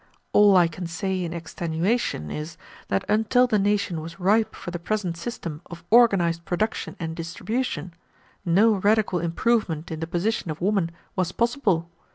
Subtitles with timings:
[0.33, 2.57] "All I can say in extenuation is
[2.87, 7.93] that until the nation was ripe for the present system of organized production and distribution,
[8.43, 11.87] no radical improvement in the position of woman was possible.